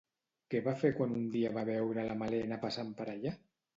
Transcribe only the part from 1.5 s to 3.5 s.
va veure la Malena passant per allà?